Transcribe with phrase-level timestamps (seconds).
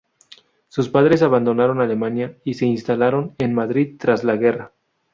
[0.67, 4.71] Sus padres abandonaron Alemania y se instalaron en Madrid tras la guerra.